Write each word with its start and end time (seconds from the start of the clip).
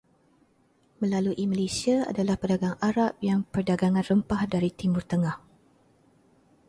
Melalui 1.01 1.43
Malaysia 1.53 1.97
adalah 2.11 2.33
pedagang 2.43 2.73
Arab 2.89 3.11
yang 3.29 3.39
Perdagangan 3.53 4.01
rempah 4.09 4.41
dari 4.53 4.69
Timur 4.79 5.03
Tengah. 5.11 5.35